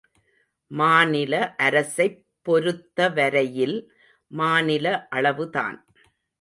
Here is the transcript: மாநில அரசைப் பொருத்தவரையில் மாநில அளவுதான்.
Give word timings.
மாநில 0.71 1.33
அரசைப் 1.59 2.17
பொருத்தவரையில் 2.45 3.77
மாநில 4.31 4.85
அளவுதான். 5.11 5.79